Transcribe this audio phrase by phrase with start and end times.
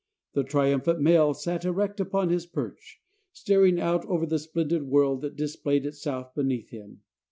[0.33, 2.99] The triumphant male sat erect upon his perch,
[3.33, 7.03] staring out over the splendid world that displayed itself beneath him.